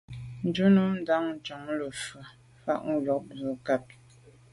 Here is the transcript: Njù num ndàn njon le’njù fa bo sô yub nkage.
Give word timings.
Njù 0.47 0.65
num 0.75 0.89
ndàn 1.01 1.23
njon 1.37 1.61
le’njù 1.79 1.87
fa 2.01 2.13
bo 2.63 2.75
sô 2.89 2.95
yub 3.05 3.23
nkage. 3.39 3.95